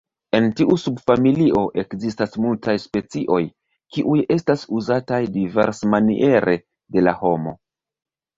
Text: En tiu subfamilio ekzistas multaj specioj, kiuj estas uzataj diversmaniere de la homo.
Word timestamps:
En 0.35 0.45
tiu 0.59 0.75
subfamilio 0.83 1.59
ekzistas 1.81 2.33
multaj 2.45 2.75
specioj, 2.85 3.37
kiuj 3.97 4.17
estas 4.37 4.65
uzataj 4.81 5.21
diversmaniere 5.37 6.57
de 6.97 7.07
la 7.07 7.17
homo. 7.23 7.57